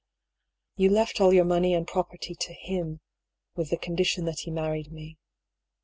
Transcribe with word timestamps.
You 0.77 0.89
left 0.89 1.21
all 1.21 1.31
your 1.31 1.45
money 1.45 1.75
and 1.75 1.85
property 1.85 2.33
to 2.33 2.55
Aim, 2.65 3.01
with 3.55 3.69
the 3.69 3.77
condition 3.77 4.25
that 4.25 4.39
he 4.39 4.49
married 4.49 4.91
me. 4.91 5.19